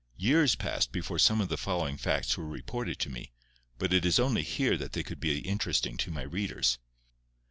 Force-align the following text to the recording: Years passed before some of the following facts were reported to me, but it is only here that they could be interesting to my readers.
Years 0.17 0.55
passed 0.55 0.91
before 0.91 1.19
some 1.19 1.41
of 1.41 1.49
the 1.49 1.57
following 1.59 1.95
facts 1.95 2.35
were 2.35 2.47
reported 2.47 2.97
to 3.01 3.09
me, 3.11 3.33
but 3.77 3.93
it 3.93 4.03
is 4.03 4.17
only 4.17 4.41
here 4.41 4.75
that 4.75 4.93
they 4.93 5.03
could 5.03 5.19
be 5.19 5.41
interesting 5.41 5.95
to 5.97 6.09
my 6.09 6.23
readers. 6.23 6.79